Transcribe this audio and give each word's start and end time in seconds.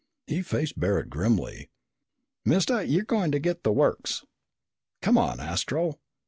He 0.25 0.41
faced 0.41 0.79
Barret 0.79 1.11
grimly. 1.11 1.69
"Mister, 2.43 2.81
you're 2.81 3.03
going 3.05 3.31
to 3.33 3.37
get 3.39 3.61
the 3.61 3.71
works! 3.71 4.25
Come 5.03 5.15
on, 5.15 5.39
Astro!" 5.39 5.99